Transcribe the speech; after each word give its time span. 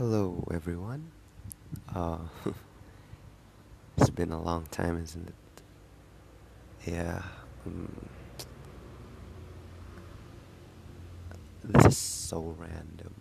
Hello, 0.00 0.48
everyone. 0.50 1.10
Uh, 1.94 2.16
it's 3.98 4.08
been 4.08 4.32
a 4.32 4.42
long 4.42 4.64
time, 4.70 4.96
isn't 4.96 5.28
it? 5.28 5.34
Yeah. 6.90 7.20
Um, 7.66 7.92
this 11.62 11.84
is 11.84 11.98
so 11.98 12.56
random, 12.56 13.12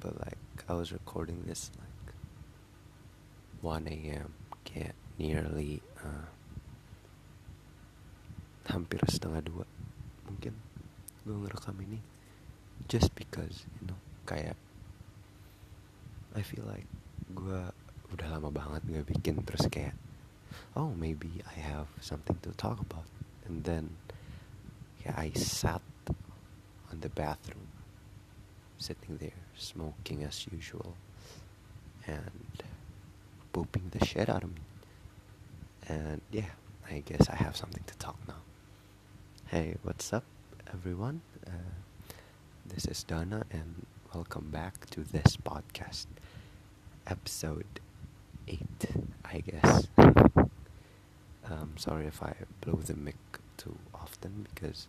but 0.00 0.20
like 0.20 0.36
I 0.68 0.74
was 0.74 0.92
recording 0.92 1.44
this 1.46 1.70
like 1.80 2.12
1 3.62 3.88
a.m. 3.88 4.34
Kayak 4.68 4.92
nearly 5.16 5.80
uh, 6.04 6.28
hampir 8.68 9.00
setengah 9.08 9.48
dua 9.48 9.64
mungkin 10.28 10.52
gue 11.24 11.36
ngerekam 11.40 11.80
ini 11.88 12.04
just 12.84 13.16
because 13.16 13.64
you 13.80 13.88
know 13.88 13.96
kayak 14.28 14.60
I 16.36 16.42
feel 16.42 16.64
like 16.68 16.86
gue 17.32 17.62
udah 18.08 18.28
lama 18.32 18.48
banget 18.48 18.82
gak 18.88 19.08
bikin 19.08 19.44
terus 19.44 19.68
kayak 19.68 19.92
oh 20.76 20.92
maybe 20.96 21.44
I 21.44 21.56
have 21.60 21.88
something 22.00 22.36
to 22.44 22.52
talk 22.56 22.80
about. 22.80 23.04
And 23.48 23.64
then 23.64 23.96
yeah 25.04 25.16
I 25.16 25.32
sat 25.36 25.84
on 26.88 27.00
the 27.00 27.12
bathroom 27.12 27.68
sitting 28.80 29.18
there 29.18 29.36
smoking 29.56 30.24
as 30.24 30.46
usual 30.48 30.96
and 32.06 32.46
pooping 33.52 33.92
the 33.92 34.00
shit 34.04 34.28
out 34.28 34.44
of 34.44 34.52
me. 34.52 34.64
And 35.88 36.20
yeah 36.32 36.52
I 36.88 37.04
guess 37.04 37.28
I 37.28 37.36
have 37.36 37.56
something 37.56 37.84
to 37.84 37.96
talk 37.96 38.16
now. 38.28 38.40
Hey 39.48 39.76
what's 39.84 40.12
up 40.12 40.24
everyone? 40.72 41.20
Uh, 41.44 41.72
this 42.68 42.84
is 42.84 43.04
Donna 43.04 43.44
and 43.48 43.84
welcome 44.14 44.48
back 44.50 44.88
to 44.90 45.00
this 45.00 45.36
podcast 45.36 46.06
episode 47.06 47.80
8 48.46 48.60
I 49.24 49.38
guess. 49.40 49.88
Um, 51.44 51.74
sorry 51.76 52.06
if 52.06 52.22
I 52.22 52.34
blow 52.60 52.76
the 52.76 52.94
mic 52.94 53.16
too 53.56 53.76
often 53.94 54.46
because 54.54 54.86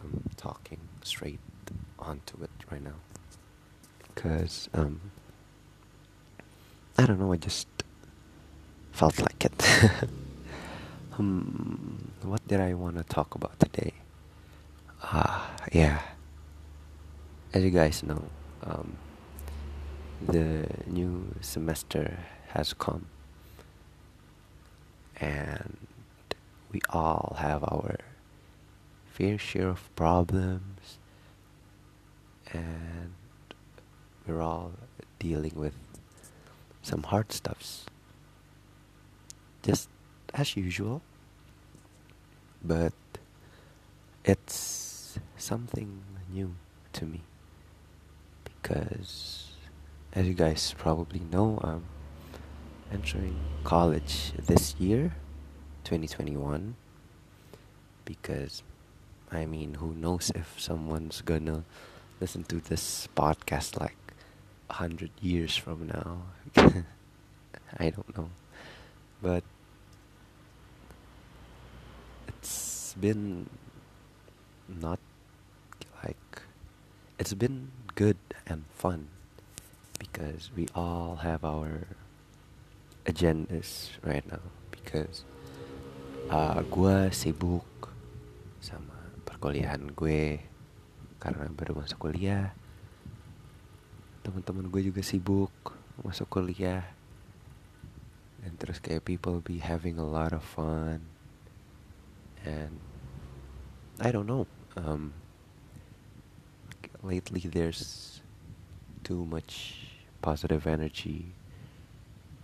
I'm 0.00 0.22
talking 0.36 0.78
straight 1.02 1.40
onto 1.98 2.42
it 2.42 2.50
right 2.70 2.82
now. 2.82 2.98
Because 4.14 4.68
um, 4.74 5.00
I 6.98 7.06
don't 7.06 7.18
know 7.18 7.32
I 7.32 7.36
just 7.36 7.68
felt 8.92 9.18
like 9.20 9.44
it. 9.44 10.00
Um, 11.18 12.10
what 12.22 12.46
did 12.46 12.60
I 12.60 12.74
want 12.74 12.98
to 12.98 13.02
talk 13.02 13.34
about 13.34 13.58
today? 13.58 13.94
Ah 15.02 15.50
yeah 15.72 16.02
as 17.56 17.64
you 17.64 17.70
guys 17.70 18.02
know 18.02 18.22
um, 18.64 18.98
the 20.20 20.68
new 20.86 21.34
semester 21.40 22.18
has 22.48 22.74
come. 22.74 23.06
And 25.18 25.78
we 26.70 26.82
all 26.90 27.36
have 27.38 27.64
our 27.64 27.96
fair 29.06 29.38
share 29.38 29.68
of 29.68 29.88
problems. 29.96 30.98
And 32.52 33.14
we're 34.26 34.42
all 34.42 34.72
dealing 35.18 35.54
with 35.56 35.78
some 36.82 37.04
hard 37.04 37.32
stuffs. 37.32 37.86
Just 39.62 39.88
as 40.34 40.58
usual. 40.58 41.00
But 42.62 42.92
it's 44.26 45.18
something 45.38 46.02
new 46.30 46.54
to 46.92 47.06
me 47.06 47.22
because 48.66 49.52
as 50.12 50.26
you 50.26 50.34
guys 50.34 50.74
probably 50.76 51.20
know 51.30 51.60
i'm 51.62 51.84
entering 52.92 53.36
college 53.62 54.32
this 54.46 54.74
year 54.78 55.14
2021 55.84 56.74
because 58.04 58.62
i 59.30 59.46
mean 59.46 59.74
who 59.74 59.94
knows 59.94 60.32
if 60.34 60.58
someone's 60.58 61.20
gonna 61.22 61.62
listen 62.20 62.42
to 62.44 62.56
this 62.56 63.08
podcast 63.14 63.78
like 63.78 63.96
100 64.68 65.10
years 65.20 65.56
from 65.56 65.86
now. 65.86 66.22
I 67.78 67.90
don't 67.90 68.16
know. 68.16 68.30
But 69.22 69.44
it's 72.28 72.94
been 72.98 73.48
not 74.68 74.98
like 76.02 76.42
it's 77.18 77.34
been 77.34 77.70
good 77.96 78.20
and 78.44 78.68
fun 78.76 79.08
because 79.96 80.52
we 80.52 80.68
all 80.76 81.24
have 81.24 81.42
our 81.42 81.88
agendas 83.08 83.96
right 84.04 84.22
now 84.28 84.44
because 84.68 85.24
uh, 86.28 86.60
gue 86.60 87.08
sibuk 87.10 87.66
sama 88.60 88.94
perkuliahan 89.24 89.90
gue. 89.96 90.44
Karena 91.16 91.48
baru 91.48 91.80
masuk 91.80 92.12
kuliah 92.12 92.52
teman-teman 94.26 94.66
gue 94.66 94.90
juga 94.90 95.06
sibuk 95.06 95.54
masuk 96.02 96.26
kuliah. 96.26 96.82
Dan 98.42 98.58
terus 98.58 98.82
kayak 98.82 99.06
people 99.06 99.38
be 99.38 99.62
having 99.62 100.02
a 100.02 100.04
lot 100.04 100.34
of 100.34 100.42
fun. 100.42 100.98
And 102.42 102.82
I 104.02 104.10
don't 104.10 104.26
know 104.26 104.50
um, 104.74 105.14
lately 107.06 107.46
there's 107.46 108.20
too 109.06 109.24
much 109.24 109.86
positive 110.20 110.66
energy 110.66 111.30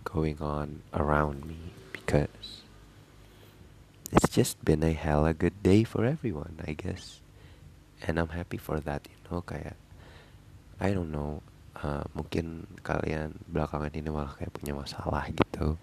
going 0.03 0.39
on 0.39 0.79
around 0.95 1.45
me 1.45 1.59
because 1.91 2.63
it's 4.11 4.29
just 4.31 4.63
been 4.63 4.83
a 4.83 4.93
hella 4.93 5.33
good 5.33 5.61
day 5.63 5.83
for 5.83 6.05
everyone, 6.05 6.55
I 6.63 6.73
guess. 6.73 7.19
And 8.07 8.19
I'm 8.19 8.29
happy 8.29 8.57
for 8.57 8.79
that, 8.79 9.07
you 9.07 9.19
know, 9.27 9.43
kayak 9.43 9.75
I 10.79 10.91
don't 10.95 11.11
know, 11.11 11.43
uh, 11.79 12.03
mungkin 12.15 12.67
kalian 12.83 13.35
belakangan 13.47 13.91
ini 13.95 14.07
malah 14.11 14.35
kayak 14.35 14.55
punya 14.55 14.75
masalah 14.75 15.27
gitu. 15.31 15.75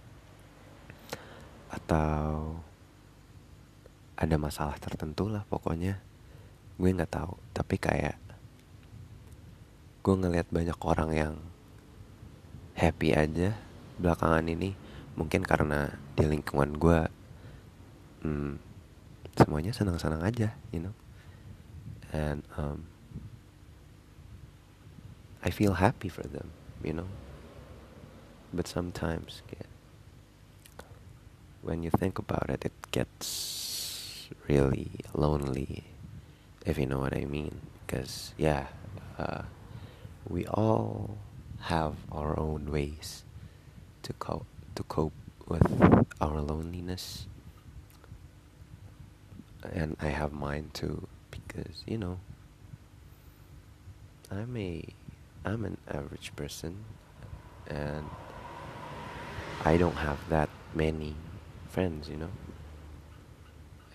Atau 1.69 2.61
ada 4.17 4.37
masalah 4.37 4.77
tertentu 4.81 5.29
lah 5.29 5.45
pokoknya. 5.49 6.01
Gue 6.81 6.93
nggak 6.93 7.13
tahu, 7.13 7.37
tapi 7.53 7.77
kayak 7.77 8.30
gue 10.01 10.15
ngeliat 10.17 10.49
banyak 10.49 10.79
orang 10.81 11.11
yang 11.13 11.35
happy 12.73 13.13
aja 13.13 13.53
belakangan 14.01 14.49
ini. 14.49 14.73
Mungkin 15.19 15.45
karena 15.45 16.01
di 16.17 16.25
lingkungan 16.25 16.81
gue 16.81 17.01
hmm, 18.25 18.57
semuanya 19.37 19.77
senang-senang 19.77 20.25
aja 20.25 20.57
you 20.73 20.81
know. 20.81 20.97
And 22.11 22.43
um, 22.57 22.89
I 25.45 25.53
feel 25.53 25.77
happy 25.77 26.09
for 26.09 26.25
them 26.25 26.49
you 26.81 26.97
know. 26.97 27.11
But 28.57 28.67
sometimes 28.67 29.45
yeah, 29.53 29.69
when 31.61 31.85
you 31.85 31.93
think 31.93 32.17
about 32.17 32.49
it 32.49 32.65
it 32.65 32.77
gets 32.89 33.29
really 34.49 35.05
lonely 35.13 35.85
if 36.65 36.81
you 36.81 36.89
know 36.89 37.05
what 37.05 37.13
I 37.13 37.29
mean. 37.29 37.61
Because 37.85 38.33
yeah 38.41 38.73
uh, 39.21 39.45
we 40.29 40.47
all 40.47 41.19
have 41.61 41.95
our 42.11 42.39
own 42.39 42.71
ways 42.71 43.25
to 44.03 44.13
cope 44.15 44.47
to 44.75 44.83
cope 44.85 45.13
with 45.47 45.63
our 46.21 46.41
loneliness. 46.41 47.27
And 49.73 49.97
I 50.01 50.09
have 50.09 50.33
mine 50.33 50.71
too 50.73 51.07
because 51.31 51.85
you 51.87 51.99
know 51.99 52.19
I'm 54.31 54.57
a 54.57 54.83
I'm 55.45 55.65
an 55.65 55.77
average 55.89 56.33
person 56.37 56.85
and 57.67 58.09
I 59.65 59.77
don't 59.77 59.97
have 59.97 60.19
that 60.31 60.49
many 60.75 61.15
friends 61.69 62.09
you 62.09 62.17
know? 62.17 62.31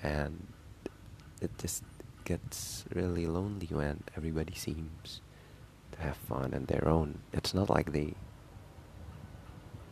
And 0.04 0.48
it 1.42 1.51
just 1.57 1.83
gets 2.25 2.86
really 2.94 3.25
lonely 3.25 3.68
when 3.71 4.04
everybody 4.16 4.54
seems 4.54 5.21
to 5.95 6.01
have 6.03 6.18
fun 6.18 6.53
on 6.53 6.65
their 6.65 6.88
own. 6.88 7.19
It's 7.33 7.53
not 7.53 7.69
like 7.69 7.92
they 7.92 8.13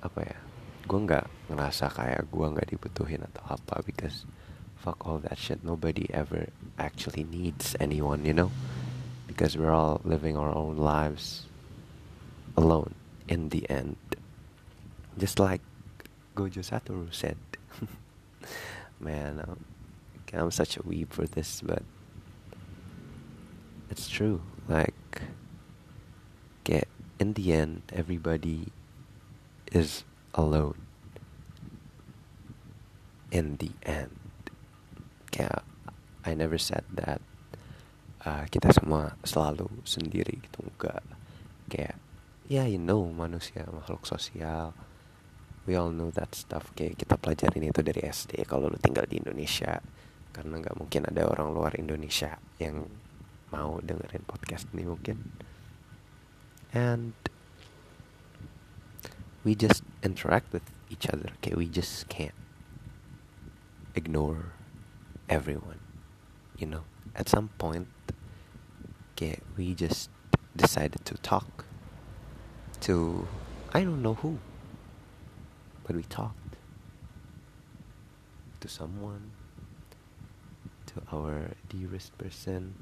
apa 0.03 0.35
ya 0.35 0.37
gue 0.83 0.99
nggak 0.99 1.25
ngerasa 1.47 1.87
kayak 1.87 2.27
gue 2.27 2.43
nggak 2.43 2.67
dibutuhin 2.75 3.23
atau 3.23 3.55
apa 3.55 3.79
because 3.87 4.27
fuck 4.75 4.99
all 5.07 5.19
that 5.23 5.39
shit. 5.39 5.63
Nobody 5.63 6.11
ever 6.11 6.51
actually 6.75 7.23
needs 7.23 7.75
anyone 7.79 8.27
you 8.27 8.35
know? 8.35 8.51
Because 9.27 9.55
we're 9.55 9.71
all 9.71 10.03
living 10.03 10.35
our 10.35 10.51
own 10.51 10.75
lives 10.75 11.47
alone 12.59 12.93
in 13.31 13.49
the 13.49 13.63
end. 13.71 13.95
Just 15.17 15.39
like 15.39 15.63
Gojo 16.35 16.59
Satoru 16.59 17.07
said 17.15 17.39
man 18.99 19.39
um, 19.39 19.63
I'm 20.33 20.51
such 20.51 20.75
a 20.77 20.83
weeb 20.83 21.13
for 21.13 21.25
this 21.29 21.61
but 21.63 21.83
it's 23.89 24.09
true. 24.09 24.41
Like 24.67 25.23
get 26.63 26.87
in 27.19 27.35
the 27.35 27.53
end 27.53 27.83
everybody 27.91 28.71
is 29.71 30.03
alone. 30.33 30.79
In 33.31 33.57
the 33.57 33.71
end. 33.83 34.15
Kayak 35.33 35.65
I 36.23 36.37
never 36.37 36.61
said 36.61 36.85
that 36.93 37.19
uh, 38.23 38.45
kita 38.47 38.71
semua 38.71 39.17
selalu 39.25 39.67
sendiri 39.83 40.39
gitu 40.39 40.63
enggak. 40.63 41.03
Kayak 41.67 41.97
ya 42.47 42.63
yeah, 42.63 42.65
you 42.69 42.79
know 42.79 43.09
manusia 43.09 43.65
makhluk 43.69 44.05
sosial. 44.05 44.77
We 45.63 45.79
all 45.79 45.89
know 45.89 46.11
that 46.13 46.35
stuff. 46.35 46.69
Kayak 46.75 47.01
kita 47.01 47.15
pelajarin 47.17 47.71
itu 47.71 47.81
dari 47.81 48.03
SD 48.03 48.45
kalau 48.45 48.69
lu 48.69 48.77
tinggal 48.77 49.09
di 49.09 49.17
Indonesia. 49.17 49.79
Karena 50.33 50.61
nggak 50.61 50.77
mungkin 50.77 51.01
ada 51.09 51.25
orang 51.29 51.49
luar 51.53 51.73
Indonesia 51.77 52.37
yang 52.61 52.85
mau 53.53 53.77
dengerin 53.81 54.25
podcast 54.25 54.65
ini 54.73 54.85
mungkin 54.89 55.17
and 56.73 57.13
we 59.43 59.55
just 59.55 59.83
interact 60.01 60.51
with 60.51 60.63
each 60.89 61.07
other 61.07 61.29
okay? 61.37 61.53
We 61.55 61.67
just 61.67 62.09
can't 62.09 62.33
ignore 63.95 64.53
everyone 65.29 65.79
you 66.57 66.67
know? 66.67 66.83
At 67.15 67.29
some 67.29 67.49
point 67.57 67.87
okay, 69.13 69.39
we 69.57 69.75
just 69.75 70.09
decided 70.55 71.05
to 71.05 71.15
talk 71.15 71.65
to 72.81 73.27
I 73.73 73.83
don't 73.83 74.01
know 74.01 74.15
who 74.15 74.39
but 75.85 75.95
we 75.95 76.03
talked 76.03 76.55
to 78.61 78.67
someone 78.67 79.31
to 80.87 81.01
our 81.11 81.51
dearest 81.69 82.17
person 82.17 82.75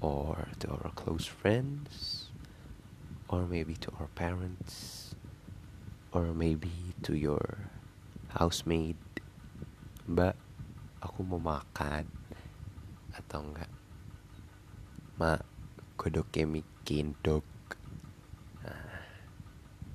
or 0.00 0.48
to 0.58 0.68
our 0.68 0.90
close 0.94 1.26
friends 1.26 2.25
or 3.28 3.46
maybe 3.46 3.74
to 3.74 3.90
our 3.98 4.06
parents 4.14 5.14
or 6.12 6.30
maybe 6.34 6.70
to 7.02 7.14
your 7.14 7.70
housemaid 8.34 8.96
mbak 10.06 10.38
aku 11.02 11.26
mau 11.26 11.42
makan 11.42 12.06
atau 13.10 13.42
enggak 13.42 13.70
ma 15.18 15.34
godoknya 15.98 16.46
mikin 16.46 17.16
dok 17.24 17.42
nah, 18.62 19.02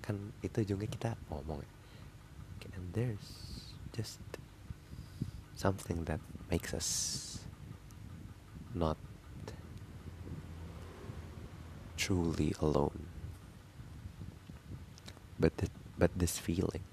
kan 0.03 0.17
itu 0.43 0.75
juga 0.75 0.85
kita 0.89 1.11
ngomong 1.31 1.63
and 2.81 2.93
there's 2.93 3.27
just 3.93 4.19
something 5.55 6.03
that 6.05 6.19
makes 6.49 6.73
us 6.73 6.89
not 8.73 8.97
truly 11.97 12.55
alone 12.61 13.10
but 15.41 15.57
the, 15.57 15.67
but 15.97 16.11
this 16.15 16.37
feeling 16.37 16.83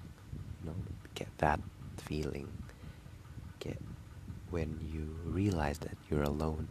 you 0.61 0.71
know 0.71 0.77
get 1.15 1.29
that 1.39 1.61
feeling 1.99 2.49
get 3.61 3.79
when 4.51 4.79
you 4.93 5.15
realize 5.31 5.79
that 5.79 5.97
you're 6.11 6.23
alone, 6.23 6.69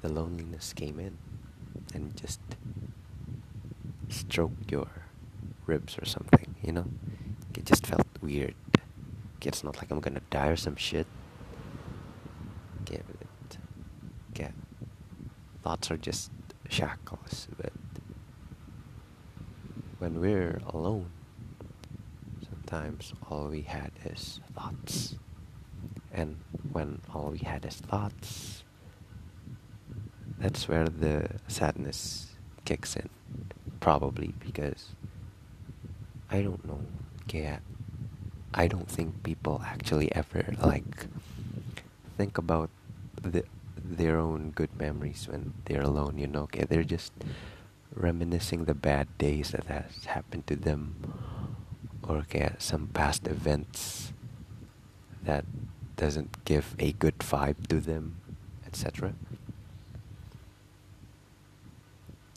the 0.00 0.08
loneliness 0.08 0.72
came 0.72 0.98
in 0.98 1.18
and 1.94 2.16
just 2.16 2.40
stroked 4.08 4.70
your 4.70 4.88
ribs 5.66 5.98
or 6.00 6.04
something, 6.04 6.54
you 6.62 6.72
know? 6.72 6.86
It 7.54 7.66
just 7.66 7.86
felt 7.86 8.06
weird. 8.22 8.54
It's 9.42 9.62
not 9.62 9.76
like 9.76 9.90
I'm 9.90 10.00
gonna 10.00 10.22
die 10.30 10.48
or 10.48 10.56
some 10.56 10.76
shit. 10.76 11.06
Get 12.86 13.04
it. 13.20 13.58
Get. 14.32 14.54
Thoughts 15.62 15.90
are 15.90 15.98
just 15.98 16.30
shackles, 16.70 17.48
but 17.58 17.73
when 20.04 20.20
we're 20.20 20.60
alone, 20.68 21.08
sometimes 22.46 23.14
all 23.30 23.48
we 23.48 23.62
had 23.62 23.90
is 24.04 24.38
thoughts. 24.54 25.16
And 26.12 26.36
when 26.72 27.00
all 27.14 27.30
we 27.30 27.38
had 27.38 27.64
is 27.64 27.76
thoughts, 27.76 28.64
that's 30.38 30.68
where 30.68 30.84
the 30.84 31.30
sadness 31.48 32.36
kicks 32.66 32.96
in. 32.96 33.08
Probably 33.80 34.34
because 34.44 34.92
I 36.28 36.42
don't 36.42 36.62
know. 36.66 36.80
Yeah, 37.32 37.60
I 38.52 38.68
don't 38.68 38.88
think 38.88 39.22
people 39.22 39.62
actually 39.64 40.14
ever 40.14 40.44
like 40.60 41.06
think 42.18 42.36
about 42.36 42.68
the 43.22 43.44
their 43.82 44.18
own 44.18 44.50
good 44.50 44.76
memories 44.76 45.26
when 45.30 45.54
they're 45.64 45.80
alone. 45.80 46.18
You 46.18 46.26
know, 46.26 46.42
okay, 46.42 46.64
they're 46.68 46.84
just 46.84 47.12
reminiscing 47.94 48.64
the 48.64 48.74
bad 48.74 49.06
days 49.18 49.50
that 49.50 49.66
has 49.66 50.04
happened 50.06 50.46
to 50.46 50.56
them, 50.56 51.14
or 52.02 52.18
okay, 52.18 52.52
some 52.58 52.88
past 52.88 53.26
events 53.26 54.12
that 55.22 55.44
doesn't 55.96 56.44
give 56.44 56.74
a 56.78 56.92
good 56.92 57.18
vibe 57.18 57.66
to 57.68 57.80
them, 57.80 58.16
etc. 58.66 59.14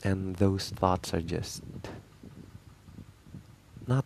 And 0.03 0.35
those 0.37 0.69
thoughts 0.69 1.13
are 1.13 1.21
just 1.21 1.63
not 3.87 4.05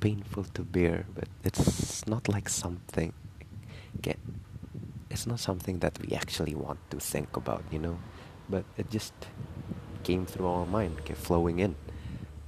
painful 0.00 0.44
to 0.54 0.62
bear, 0.62 1.06
but 1.14 1.28
it's 1.44 2.06
not 2.06 2.28
like 2.28 2.48
something. 2.48 3.12
Get, 4.00 4.18
it's 5.10 5.26
not 5.26 5.40
something 5.40 5.80
that 5.80 5.98
we 6.00 6.14
actually 6.14 6.54
want 6.54 6.78
to 6.90 7.00
think 7.00 7.36
about, 7.36 7.64
you 7.70 7.78
know. 7.78 7.98
But 8.48 8.64
it 8.76 8.90
just 8.90 9.14
came 10.06 10.22
through 10.22 10.46
our 10.46 10.68
mind, 10.70 11.02
kayak 11.02 11.18
flowing 11.18 11.58
in. 11.58 11.74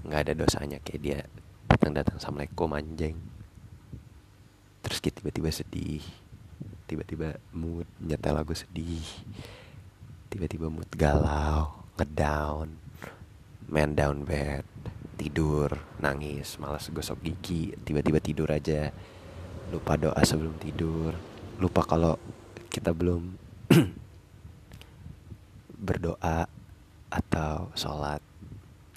Nggak 0.06 0.31
ada 0.31 0.32
dosanya 0.38 0.78
kayak 0.78 1.00
dia 1.02 1.19
datang-datang 1.66 2.22
assalamualaikum 2.22 2.70
anjing. 2.70 3.19
Terus 4.87 5.02
kita 5.02 5.19
tiba-tiba 5.19 5.50
sedih 5.50 6.06
tiba-tiba 6.88 7.37
mood 7.52 7.84
nyetel 8.00 8.32
lagu 8.32 8.56
sedih 8.56 9.05
tiba-tiba 10.32 10.72
mood 10.72 10.88
galau 10.96 11.84
ngedown 12.00 12.72
main 13.69 13.93
down 13.93 14.25
bed 14.25 14.64
tidur 15.20 15.76
nangis 16.00 16.56
malas 16.56 16.88
gosok 16.88 17.20
gigi 17.20 17.76
tiba-tiba 17.84 18.25
tidur 18.25 18.49
aja 18.49 18.88
lupa 19.69 20.00
doa 20.00 20.16
sebelum 20.25 20.56
tidur 20.56 21.12
lupa 21.61 21.84
kalau 21.84 22.16
kita 22.72 22.96
belum 22.96 23.37
berdoa 25.87 26.49
atau 27.08 27.72
sholat 27.72 28.20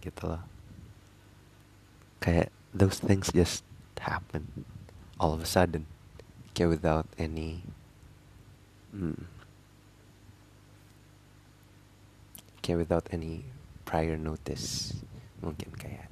gitu 0.03 0.27
loh. 0.27 0.43
Kayak 2.21 2.51
those 2.75 2.99
things 2.99 3.31
just 3.31 3.63
happen 4.01 4.65
all 5.21 5.37
of 5.37 5.41
a 5.43 5.45
sudden 5.45 5.85
kayak 6.57 6.73
without 6.73 7.05
any 7.21 7.61
hmm, 8.89 9.29
kayak 12.65 12.81
without 12.81 13.05
any 13.13 13.45
prior 13.85 14.17
notice 14.17 14.97
mungkin 15.45 15.69
kayak 15.77 16.09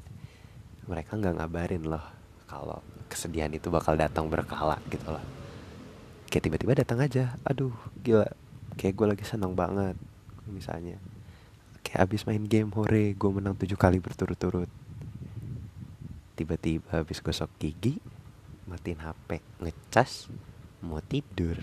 mereka 0.85 1.17
nggak 1.17 1.41
ngabarin 1.41 1.85
loh 1.85 2.05
kalau 2.45 2.81
kesedihan 3.09 3.49
itu 3.53 3.69
bakal 3.69 3.93
datang 3.97 4.25
berkala 4.25 4.77
gitu 4.89 5.05
loh. 5.09 5.21
Kayak 6.29 6.49
tiba-tiba 6.49 6.73
datang 6.77 7.01
aja 7.01 7.33
aduh 7.41 7.73
gila 8.05 8.29
kayak 8.77 8.93
gue 8.93 9.07
lagi 9.17 9.25
senang 9.25 9.57
banget 9.57 9.97
misalnya 10.45 10.97
kayak 11.89 12.05
abis 12.05 12.29
main 12.29 12.45
game 12.45 12.69
hore 12.77 13.17
gue 13.17 13.31
menang 13.33 13.57
tujuh 13.57 13.73
kali 13.73 13.97
berturut-turut. 13.97 14.69
Tiba-tiba 16.37 17.01
habis 17.01 17.17
gosok 17.17 17.49
gigi 17.57 17.97
matiin 18.69 19.01
HP 19.01 19.41
ngecas 19.57 20.29
mau 20.85 21.01
tidur. 21.01 21.57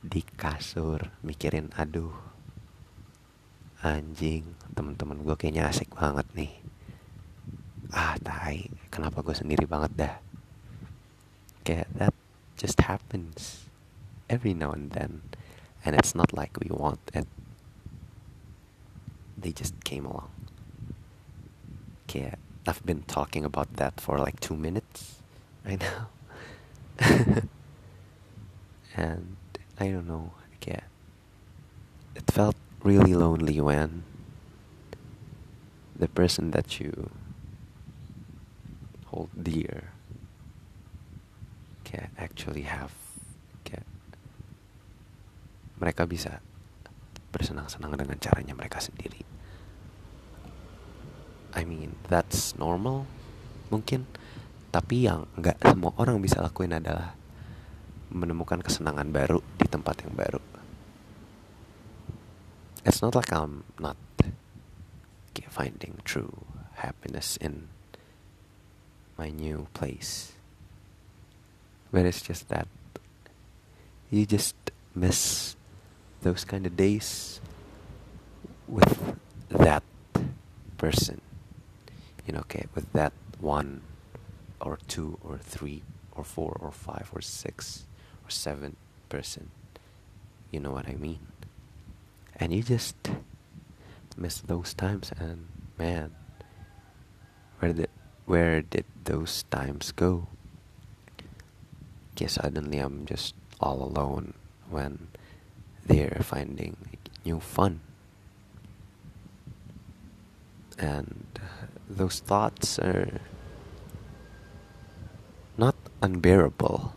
Di 0.00 0.24
kasur 0.24 1.12
mikirin 1.20 1.68
aduh 1.76 2.16
anjing 3.84 4.56
temen-temen 4.72 5.20
gue 5.20 5.36
kayaknya 5.36 5.68
asik 5.68 5.92
banget 5.92 6.24
nih. 6.32 6.52
Ah 7.92 8.16
tai 8.24 8.72
kenapa 8.88 9.20
gue 9.20 9.36
sendiri 9.36 9.68
banget 9.68 9.92
dah? 10.00 10.14
Kayak 11.60 11.92
that 12.00 12.16
just 12.56 12.80
happens 12.88 13.68
every 14.32 14.56
now 14.56 14.72
and 14.72 14.96
then 14.96 15.20
and 15.84 15.92
it's 15.92 16.16
not 16.16 16.32
like 16.32 16.56
we 16.56 16.72
want 16.72 17.04
it 17.12 17.28
they 19.42 19.52
just 19.52 19.74
came 19.84 20.06
along. 20.06 20.30
Kayak 22.06 22.38
I've 22.66 22.84
been 22.86 23.02
talking 23.04 23.44
about 23.44 23.74
that 23.76 23.98
for 24.00 24.18
like 24.18 24.38
two 24.38 24.54
minutes 24.54 25.18
I 25.66 25.76
know 25.76 26.06
and 28.96 29.36
I 29.78 29.88
don't 29.88 30.06
know. 30.06 30.32
Yeah, 30.66 30.86
it 32.14 32.30
felt 32.30 32.54
really 32.82 33.14
lonely 33.14 33.60
when 33.60 34.04
the 35.96 36.06
person 36.06 36.52
that 36.52 36.78
you 36.78 37.10
hold 39.06 39.30
dear 39.34 39.90
can 41.82 42.10
actually 42.16 42.62
have 42.62 42.94
can 43.66 43.82
mereka 45.82 46.06
bisa 46.06 46.38
bersenang-senang 47.34 47.98
dengan 47.98 48.22
caranya 48.22 48.54
mereka 48.54 48.78
sendiri 48.78 49.26
I 51.52 51.68
mean 51.68 51.96
that's 52.08 52.56
normal 52.56 53.04
mungkin. 53.68 54.08
Tapi 54.72 55.04
yang 55.04 55.28
nggak 55.36 55.60
semua 55.60 55.92
orang 56.00 56.20
bisa 56.24 56.40
lakuin 56.40 56.72
adalah 56.72 57.12
menemukan 58.12 58.60
kesenangan 58.60 59.08
baru 59.12 59.40
di 59.60 59.68
tempat 59.68 60.04
yang 60.04 60.16
baru. 60.16 60.40
It's 62.84 63.04
not 63.04 63.14
like 63.14 63.30
I'm 63.30 63.64
not 63.78 63.96
finding 65.52 66.00
true 66.04 66.32
happiness 66.80 67.36
in 67.36 67.68
my 69.18 69.28
new 69.28 69.68
place. 69.76 70.32
But 71.92 72.06
it's 72.08 72.22
just 72.22 72.48
that 72.48 72.66
you 74.10 74.24
just 74.24 74.56
miss 74.94 75.54
those 76.22 76.44
kind 76.44 76.64
of 76.64 76.76
days 76.76 77.40
with 78.66 79.16
that 79.52 79.84
person 80.78 81.20
you 82.26 82.32
know 82.32 82.40
okay 82.40 82.66
with 82.74 82.92
that 82.92 83.12
one 83.40 83.82
or 84.60 84.78
two 84.88 85.18
or 85.22 85.38
three 85.38 85.82
or 86.12 86.24
four 86.24 86.56
or 86.60 86.70
five 86.70 87.10
or 87.14 87.20
six 87.20 87.86
or 88.24 88.30
seven 88.30 88.76
person 89.08 89.50
you 90.52 90.60
know 90.60 90.70
what 90.70 90.86
i 90.86 90.92
mean? 90.94 91.18
And 92.36 92.52
you 92.52 92.62
just 92.62 92.96
miss 94.16 94.40
those 94.40 94.74
times 94.74 95.10
and 95.18 95.48
man 95.78 96.12
where 97.58 97.72
did 97.72 97.88
where 98.26 98.60
did 98.60 98.84
those 99.04 99.44
times 99.50 99.90
go? 99.92 100.28
Okay 102.12 102.26
suddenly 102.26 102.78
i'm 102.78 103.06
just 103.06 103.34
all 103.60 103.82
alone 103.82 104.34
when 104.68 105.08
they're 105.86 106.20
finding 106.22 106.76
new 107.24 107.40
fun 107.40 107.80
and 110.78 111.40
those 111.88 112.20
thoughts 112.20 112.78
are 112.78 113.20
not 115.56 115.76
unbearable, 116.00 116.94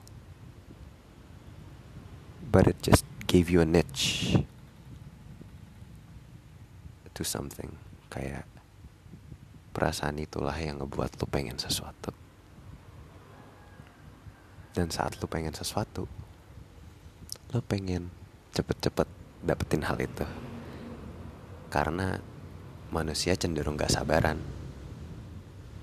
but 2.52 2.68
it 2.68 2.82
just 2.82 3.06
gave 3.28 3.50
you 3.50 3.62
a 3.62 3.68
niche 3.68 4.40
to 7.14 7.24
something. 7.24 7.76
Kayak 8.12 8.48
perasaan 9.76 10.20
itulah 10.24 10.56
yang 10.56 10.80
ngebuat 10.80 11.20
lu 11.20 11.28
pengen 11.28 11.60
sesuatu. 11.60 12.16
Dan 14.76 14.92
saat 14.92 15.20
lu 15.20 15.28
pengen 15.28 15.56
sesuatu 15.56 16.08
lu 17.56 17.62
pengen 17.64 18.12
cepet-cepet 18.52 19.08
dapetin 19.44 19.84
hal 19.88 19.96
itu. 20.00 20.28
Karena 21.72 22.20
manusia 22.96 23.36
cenderung 23.36 23.76
gak 23.76 23.92
sabaran. 23.92 24.40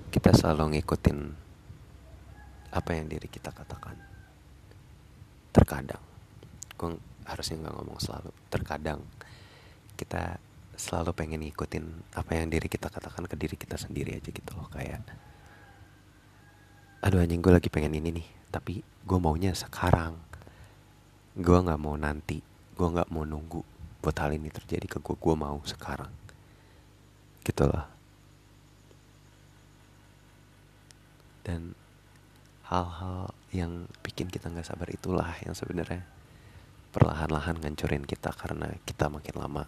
Kita 0.09 0.33
selalu 0.33 0.81
ngikutin 0.81 1.17
apa 2.73 2.89
yang 2.97 3.05
diri 3.05 3.29
kita 3.29 3.53
katakan. 3.53 3.93
Terkadang, 5.53 6.01
gue 6.73 6.97
harusnya 7.29 7.61
nggak 7.61 7.75
ngomong 7.77 7.99
selalu. 8.01 8.33
Terkadang 8.49 9.05
kita 9.93 10.41
selalu 10.73 11.13
pengen 11.13 11.45
ngikutin 11.45 11.85
apa 12.17 12.33
yang 12.33 12.49
diri 12.49 12.65
kita 12.65 12.89
katakan 12.89 13.29
ke 13.29 13.37
diri 13.37 13.53
kita 13.53 13.77
sendiri 13.77 14.17
aja 14.17 14.29
gitu 14.33 14.51
loh 14.57 14.65
kayak 14.73 15.05
aduh 17.05 17.21
anjing 17.21 17.45
gue 17.45 17.53
lagi 17.53 17.69
pengen 17.69 17.93
ini 17.93 18.09
nih 18.09 18.27
tapi 18.49 18.81
gue 18.81 19.19
maunya 19.21 19.53
sekarang 19.53 20.17
gue 21.37 21.57
nggak 21.61 21.77
mau 21.77 21.93
nanti 21.93 22.41
gue 22.73 22.87
nggak 22.89 23.13
mau 23.13 23.21
nunggu 23.21 23.61
buat 24.01 24.17
hal 24.17 24.33
ini 24.33 24.49
terjadi 24.49 24.97
ke 24.97 24.97
gue 24.97 25.13
gue 25.13 25.35
mau 25.37 25.61
sekarang 25.61 26.22
gitu 27.43 27.67
loh 27.67 27.85
dan 31.43 31.75
hal-hal 32.71 33.35
yang 33.51 33.85
bikin 34.01 34.31
kita 34.31 34.47
nggak 34.49 34.65
sabar 34.65 34.87
itulah 34.89 35.29
yang 35.43 35.53
sebenarnya 35.53 36.07
perlahan-lahan 36.95 37.59
ngancurin 37.59 38.07
kita 38.07 38.31
karena 38.31 38.71
kita 38.87 39.11
makin 39.11 39.35
lama 39.35 39.63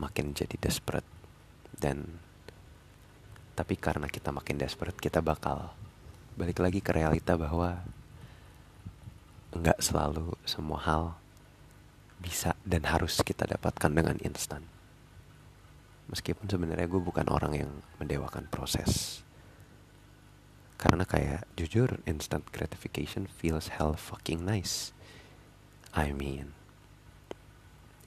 makin 0.00 0.34
jadi 0.34 0.56
desperate. 0.58 1.06
Dan 1.74 2.06
tapi 3.54 3.78
karena 3.78 4.10
kita 4.10 4.34
makin 4.34 4.58
desperate 4.58 4.98
kita 4.98 5.22
bakal 5.22 5.70
balik 6.34 6.58
lagi 6.58 6.82
ke 6.82 6.90
realita 6.90 7.38
bahwa 7.38 7.86
nggak 9.54 9.78
selalu 9.78 10.34
semua 10.42 10.80
hal 10.82 11.04
bisa 12.18 12.58
dan 12.66 12.82
harus 12.90 13.22
kita 13.22 13.46
dapatkan 13.46 13.94
dengan 13.94 14.18
instan 14.26 14.66
meskipun 16.08 16.46
sebenarnya 16.50 16.88
gue 16.90 17.00
bukan 17.00 17.26
orang 17.32 17.52
yang 17.56 17.70
mendewakan 17.96 18.48
proses. 18.52 19.22
Karena 20.76 21.08
kayak 21.08 21.48
jujur 21.56 22.02
instant 22.04 22.44
gratification 22.52 23.24
feels 23.24 23.80
hell 23.80 23.96
fucking 23.96 24.44
nice. 24.44 24.92
I 25.94 26.12
mean 26.12 26.52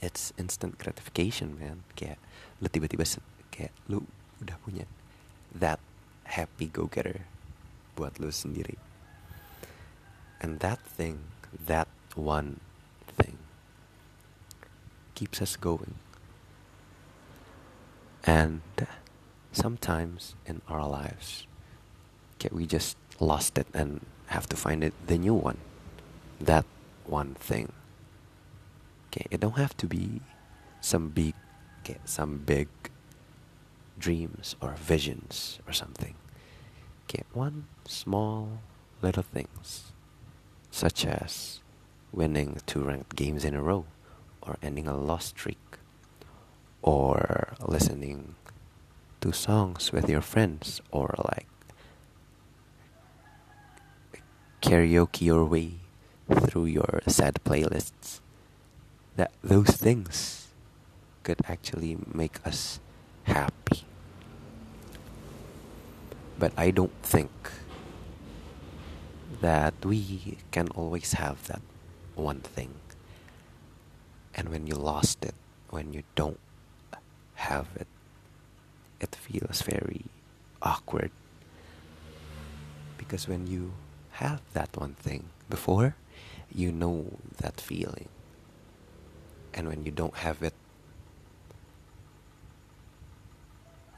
it's 0.04 0.36
instant 0.38 0.78
gratification 0.78 1.58
man. 1.58 1.82
Kayak 1.98 2.22
lu 2.62 2.70
tiba-tiba 2.70 3.06
kayak 3.50 3.74
lu 3.90 4.06
udah 4.44 4.58
punya 4.62 4.86
that 5.50 5.82
happy 6.30 6.70
go 6.70 6.86
getter 6.86 7.26
buat 7.98 8.22
lu 8.22 8.30
sendiri. 8.30 8.78
And 10.38 10.62
that 10.62 10.78
thing 10.86 11.34
that 11.50 11.90
one 12.14 12.62
thing 13.18 13.42
keeps 15.18 15.42
us 15.42 15.58
going 15.58 15.98
and 18.28 18.62
sometimes 19.54 20.36
in 20.46 20.62
our 20.68 20.88
lives, 20.88 21.48
okay, 22.36 22.50
we 22.52 22.68
just 22.68 22.98
lost 23.20 23.58
it 23.58 23.68
and 23.74 24.06
have 24.28 24.48
to 24.50 24.58
find 24.58 24.84
it 24.84 24.94
the 25.08 25.18
new 25.18 25.34
one. 25.34 25.58
That 26.40 26.66
one 27.06 27.36
thing. 27.36 27.72
Okay, 29.08 29.26
it 29.32 29.40
don't 29.40 29.58
have 29.58 29.76
to 29.78 29.88
be 29.88 30.22
some 30.82 31.10
big 31.10 31.34
okay, 31.82 31.98
some 32.04 32.40
big 32.40 32.68
dreams 33.98 34.58
or 34.62 34.76
visions 34.76 35.60
or 35.66 35.72
something. 35.72 36.14
Okay, 37.06 37.24
one 37.32 37.66
small 37.86 38.60
little 39.02 39.24
things 39.24 39.94
such 40.70 41.06
as 41.06 41.62
winning 42.12 42.60
two 42.66 42.84
ranked 42.84 43.16
games 43.16 43.46
in 43.46 43.56
a 43.56 43.62
row 43.62 43.86
or 44.42 44.58
ending 44.62 44.86
a 44.86 44.96
lost 44.96 45.30
streak 45.30 45.80
or 46.82 47.54
listening 47.60 48.36
to 49.22 49.32
songs 49.32 49.92
with 49.92 50.10
your 50.10 50.22
friends 50.22 50.82
or 50.92 51.14
like 51.18 51.48
karaoke 54.62 55.22
your 55.22 55.46
way 55.46 55.74
through 56.30 56.66
your 56.66 57.02
sad 57.08 57.40
playlists. 57.44 58.20
That 59.16 59.32
those 59.44 59.72
things 59.72 60.48
could 61.24 61.42
actually 61.48 61.98
make 62.14 62.46
us 62.46 62.80
happy. 63.24 63.84
But 66.40 66.54
i 66.56 66.70
don't 66.70 66.94
think 67.02 67.32
that 69.42 69.74
we 69.84 70.38
can 70.52 70.68
always 70.70 71.14
have 71.14 71.48
that 71.48 71.62
one 72.16 72.42
thing. 72.42 72.74
And 74.36 74.50
when 74.50 74.68
you 74.68 74.76
lost 74.76 75.26
it 75.26 75.34
when 75.70 75.94
you 75.94 76.04
don't 76.16 76.40
have 77.38 77.68
it, 77.76 77.88
it 79.00 79.16
feels 79.16 79.62
very 79.62 80.06
awkward. 80.62 81.12
Because 82.98 83.28
when 83.28 83.48
you 83.48 83.74
have 84.18 84.42
that 84.54 84.76
one 84.76 84.96
thing 84.96 85.30
before, 85.50 85.96
you 86.54 86.72
know 86.72 87.20
that 87.38 87.62
feeling. 87.62 88.10
And 89.54 89.68
when 89.68 89.86
you 89.86 89.92
don't 89.92 90.16
have 90.18 90.42
it, 90.44 90.54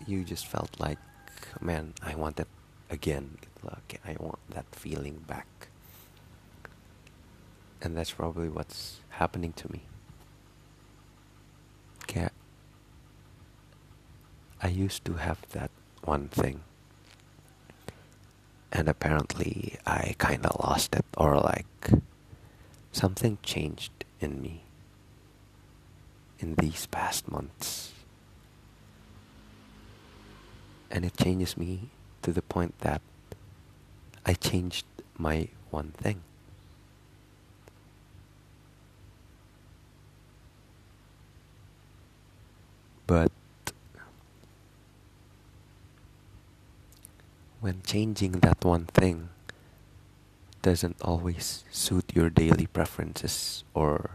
you 0.05 0.23
just 0.23 0.45
felt 0.45 0.79
like, 0.79 0.99
man, 1.61 1.93
I 2.03 2.15
want 2.15 2.39
it 2.39 2.47
again. 2.89 3.37
Like, 3.63 3.99
I 4.05 4.15
want 4.19 4.39
that 4.49 4.65
feeling 4.71 5.23
back. 5.27 5.47
And 7.81 7.95
that's 7.95 8.11
probably 8.11 8.49
what's 8.49 8.99
happening 9.09 9.53
to 9.53 9.71
me. 9.71 9.83
Kayak 12.07 12.33
I 14.61 14.67
used 14.67 15.05
to 15.05 15.13
have 15.13 15.39
that 15.51 15.71
one 16.03 16.27
thing. 16.27 16.61
And 18.71 18.87
apparently 18.87 19.77
I 19.85 20.15
kinda 20.19 20.51
lost 20.61 20.93
it, 20.95 21.05
or 21.17 21.39
like 21.39 21.91
something 22.91 23.37
changed 23.41 23.91
in 24.19 24.41
me 24.41 24.63
in 26.39 26.55
these 26.55 26.85
past 26.87 27.31
months. 27.31 27.93
And 30.91 31.05
it 31.05 31.15
changes 31.17 31.57
me 31.57 31.89
to 32.21 32.31
the 32.31 32.41
point 32.41 32.77
that 32.79 33.01
I 34.25 34.33
changed 34.33 34.85
my 35.17 35.47
one 35.71 35.91
thing. 35.91 36.21
But 43.07 43.31
when 47.59 47.81
changing 47.85 48.31
that 48.39 48.63
one 48.63 48.85
thing 48.85 49.29
doesn't 50.61 50.95
always 51.01 51.63
suit 51.71 52.11
your 52.13 52.29
daily 52.29 52.65
preferences 52.67 53.63
or 53.73 54.11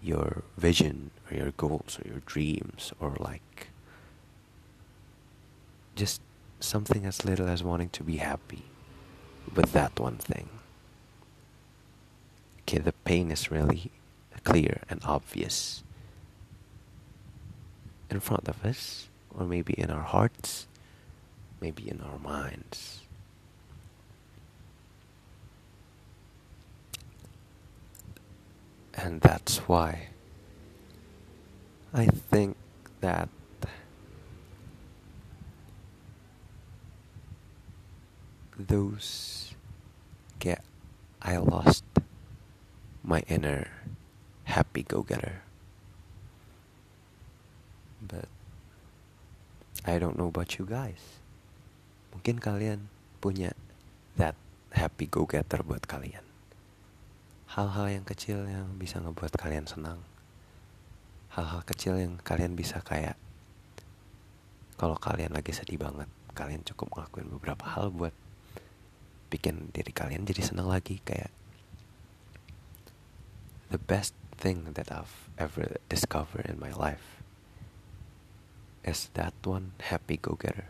your 0.00 0.42
vision 0.56 1.10
or 1.30 1.36
your 1.36 1.52
goals 1.52 1.98
or 2.02 2.08
your 2.08 2.20
dreams 2.26 2.92
or 3.00 3.16
like 3.20 3.68
just 5.94 6.20
something 6.60 7.04
as 7.04 7.24
little 7.24 7.48
as 7.48 7.62
wanting 7.62 7.88
to 7.90 8.02
be 8.02 8.16
happy 8.16 8.64
with 9.54 9.72
that 9.72 9.98
one 9.98 10.16
thing. 10.16 10.48
Okay, 12.62 12.78
the 12.78 12.92
pain 13.04 13.30
is 13.30 13.50
really 13.50 13.90
clear 14.44 14.80
and 14.88 15.00
obvious 15.04 15.82
in 18.10 18.20
front 18.20 18.48
of 18.48 18.64
us, 18.64 19.08
or 19.30 19.46
maybe 19.46 19.72
in 19.74 19.90
our 19.90 20.02
hearts, 20.02 20.66
maybe 21.62 21.88
in 21.88 22.00
our 22.00 22.18
minds. 22.18 23.02
And 28.94 29.20
that's 29.20 29.58
why 29.68 30.08
I 31.94 32.06
think 32.06 32.56
that 33.00 33.28
those 38.58 39.54
get 40.40 40.64
I 41.22 41.36
lost 41.36 41.84
my 43.04 43.20
inner 43.28 43.68
happy 44.44 44.82
go-getter. 44.82 45.42
But 48.06 48.26
I 49.84 50.00
don't 50.00 50.18
know 50.18 50.26
about 50.26 50.58
you 50.58 50.66
guys. 50.66 51.21
Mungkin 52.12 52.38
kalian 52.38 52.86
punya 53.18 53.56
that 54.20 54.36
happy 54.72 55.08
go-getter 55.08 55.64
buat 55.64 55.84
kalian. 55.88 56.24
Hal-hal 57.52 58.00
yang 58.00 58.04
kecil 58.08 58.48
yang 58.48 58.76
bisa 58.80 59.00
ngebuat 59.00 59.36
kalian 59.36 59.68
senang. 59.68 60.00
Hal-hal 61.32 61.64
kecil 61.64 61.96
yang 62.00 62.20
kalian 62.20 62.56
bisa 62.56 62.80
kayak 62.84 63.16
kalau 64.76 64.96
kalian 64.96 65.32
lagi 65.32 65.52
sedih 65.54 65.78
banget, 65.78 66.08
kalian 66.32 66.64
cukup 66.64 66.90
ngelakuin 66.92 67.28
beberapa 67.28 67.64
hal 67.68 67.92
buat 67.92 68.12
bikin 69.32 69.72
diri 69.72 69.88
kalian 69.96 70.28
jadi 70.28 70.44
senang 70.44 70.68
lagi 70.68 71.00
kayak 71.08 71.32
the 73.72 73.80
best 73.80 74.12
thing 74.36 74.76
that 74.76 74.92
I've 74.92 75.32
ever 75.40 75.80
discovered 75.88 76.44
in 76.44 76.60
my 76.60 76.68
life 76.76 77.24
is 78.84 79.08
that 79.16 79.32
one 79.40 79.72
happy 79.80 80.20
go-getter 80.20 80.68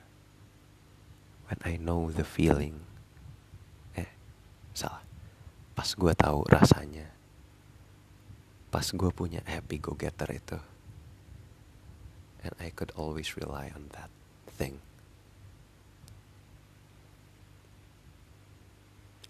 when 1.53 1.61
I 1.69 1.77
know 1.77 2.09
the 2.09 2.25
feeling. 2.25 2.81
Eh 3.93 4.09
salah. 4.73 5.05
Pas 5.77 5.93
gue 5.93 6.13
tahu 6.17 6.49
rasanya 6.49 7.13
pas 8.73 8.89
gue 8.89 9.13
punya 9.13 9.45
happy 9.45 9.77
go-getter 9.77 10.33
itu 10.33 10.57
and 12.41 12.57
I 12.57 12.73
could 12.73 12.89
always 12.97 13.37
rely 13.37 13.69
on 13.77 13.93
that 13.93 14.09
thing. 14.49 14.81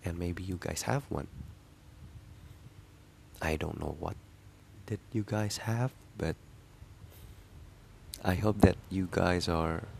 And 0.06 0.14
maybe 0.14 0.46
you 0.46 0.62
guys 0.62 0.86
have 0.86 1.02
one. 1.10 1.26
I 3.42 3.58
don't 3.58 3.82
know 3.82 3.98
what 3.98 4.14
did 4.86 5.02
you 5.10 5.26
guys 5.26 5.66
have, 5.66 5.90
but 6.14 6.38
I 8.22 8.38
hope 8.38 8.62
that 8.62 8.78
you 8.90 9.10
guys 9.10 9.50
are 9.50 9.90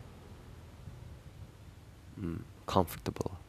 Mm, 2.19 2.41
comfortable 2.67 3.39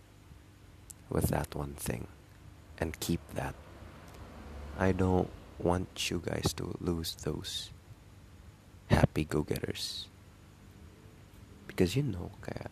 with 1.11 1.29
that 1.29 1.55
one 1.55 1.75
thing 1.75 2.09
and 2.79 2.99
keep 3.01 3.21
that. 3.35 3.55
I 4.79 4.93
don't 4.93 5.31
want 5.59 6.11
you 6.11 6.23
guys 6.25 6.53
to 6.55 6.77
lose 6.81 7.15
those 7.23 7.71
happy 8.89 9.25
go 9.25 9.43
getters. 9.43 10.07
Because 11.67 11.97
you 11.97 12.03
know, 12.03 12.31
kayak 12.43 12.71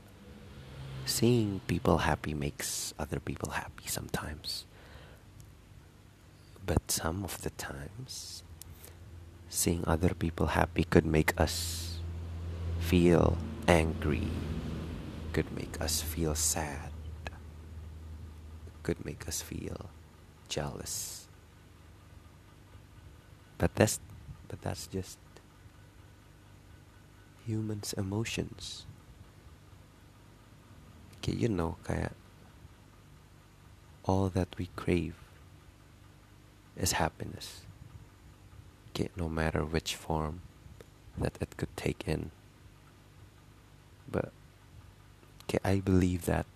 seeing 1.04 1.60
people 1.66 1.98
happy 2.06 2.34
makes 2.34 2.94
other 2.98 3.20
people 3.20 3.50
happy 3.50 3.86
sometimes. 3.86 4.64
But 6.64 6.90
some 6.90 7.24
of 7.24 7.42
the 7.42 7.50
times, 7.58 8.42
seeing 9.48 9.82
other 9.86 10.14
people 10.14 10.54
happy 10.54 10.84
could 10.84 11.04
make 11.04 11.34
us 11.40 11.98
feel 12.78 13.36
angry, 13.66 14.30
could 15.32 15.50
make 15.56 15.80
us 15.80 16.02
feel 16.02 16.34
sad, 16.34 16.92
could 18.82 19.04
make 19.04 19.26
us 19.26 19.40
feel 19.40 19.88
jealous. 20.48 21.26
But 23.56 23.74
that's 23.74 24.00
but 24.48 24.60
that's 24.60 24.86
just 24.86 25.18
humans' 27.46 27.94
emotions. 27.96 28.84
Okay, 31.18 31.32
you 31.32 31.48
know 31.48 31.76
kayak 31.88 32.12
all 34.04 34.28
that 34.28 34.52
we 34.58 34.68
crave 34.76 35.16
is 36.76 37.00
happiness. 37.00 37.62
Okay, 38.90 39.08
no 39.16 39.28
matter 39.28 39.64
which 39.64 39.96
form 39.96 40.42
that 41.16 41.38
it 41.40 41.56
could 41.56 41.74
take 41.76 42.04
in. 42.06 42.30
But 44.10 44.32
I 45.64 45.80
believe 45.80 46.24
that 46.24 46.46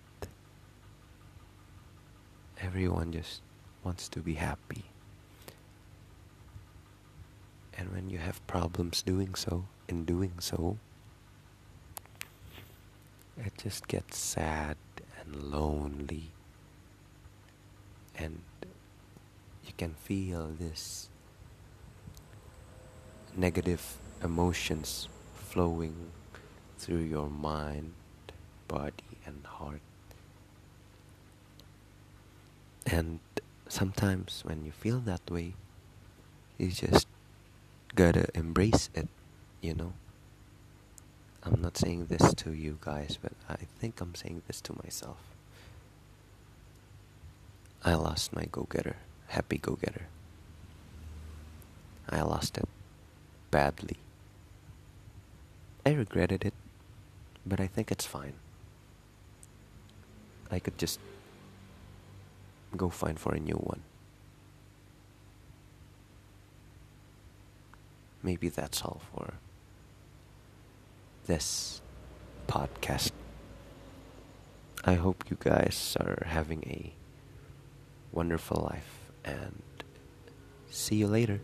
everyone 2.59 3.11
just 3.11 3.41
wants 3.83 4.09
to 4.09 4.19
be 4.19 4.33
happy. 4.33 4.85
And 7.77 7.91
when 7.91 8.09
you 8.09 8.17
have 8.17 8.45
problems 8.47 9.01
doing 9.03 9.35
so 9.35 9.65
in 9.87 10.03
doing 10.03 10.33
so 10.39 10.77
it 13.37 13.53
just 13.61 13.87
gets 13.87 14.17
sad 14.17 14.77
and 15.21 15.43
lonely. 15.43 16.31
And 18.17 18.41
you 19.63 19.73
can 19.77 19.93
feel 19.93 20.47
this 20.59 21.09
negative 23.35 23.97
emotions 24.23 25.07
flowing 25.35 26.11
through 26.77 27.03
your 27.03 27.29
mind 27.29 27.93
body 28.67 29.17
and 29.25 29.45
heart 29.45 29.81
and 32.85 33.19
sometimes 33.67 34.41
when 34.45 34.65
you 34.65 34.71
feel 34.71 34.99
that 34.99 35.21
way 35.29 35.53
you 36.57 36.69
just 36.69 37.07
gotta 37.95 38.27
embrace 38.33 38.89
it 38.93 39.07
you 39.61 39.73
know 39.73 39.93
I'm 41.43 41.61
not 41.61 41.77
saying 41.77 42.07
this 42.07 42.33
to 42.33 42.51
you 42.51 42.77
guys, 42.81 43.17
but 43.21 43.31
I 43.49 43.55
think 43.79 44.01
I'm 44.01 44.15
saying 44.15 44.41
this 44.47 44.59
to 44.61 44.73
myself. 44.83 45.17
I 47.85 47.93
lost 47.93 48.35
my 48.35 48.45
go 48.51 48.67
getter, 48.69 48.97
happy 49.27 49.57
go 49.57 49.75
getter. 49.75 50.07
I 52.09 52.21
lost 52.21 52.57
it 52.57 52.67
badly. 53.49 53.97
I 55.85 55.93
regretted 55.93 56.43
it, 56.43 56.53
but 57.45 57.61
I 57.61 57.67
think 57.67 57.91
it's 57.91 58.05
fine. 58.05 58.33
I 60.51 60.59
could 60.59 60.77
just 60.77 60.99
go 62.75 62.89
find 62.89 63.19
for 63.19 63.33
a 63.33 63.39
new 63.39 63.55
one. 63.55 63.81
Maybe 68.23 68.49
that's 68.49 68.81
all 68.81 69.01
for 69.13 69.35
this 71.25 71.81
podcast. 72.47 73.11
I 74.83 74.95
hope 74.95 75.25
you 75.29 75.37
guys 75.39 75.97
are 75.99 76.23
having 76.25 76.63
a 76.65 76.93
wonderful 78.11 78.67
life 78.71 79.11
and 79.25 79.61
see 80.69 80.95
you 80.95 81.07
later. 81.07 81.41